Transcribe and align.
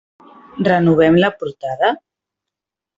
Renovem 0.69 1.19
la 1.21 1.31
portada? 1.45 1.95